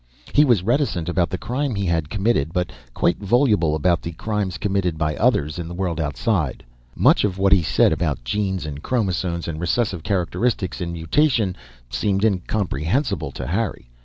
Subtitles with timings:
[0.33, 4.57] He was reticent about the crime he had committed, but quite voluble about the crimes
[4.57, 6.63] committed by others in the world outside.
[6.95, 11.55] Much of what he said, about genes and chromosomes and recessive characteristics and mutation,
[11.91, 13.91] seemed incomprehensible to Harry.